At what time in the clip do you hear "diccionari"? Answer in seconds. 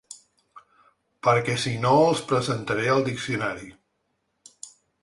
3.11-3.71